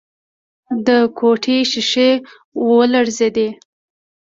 [0.85, 2.09] د کوټې ښيښې
[2.67, 3.47] ولړزېدې.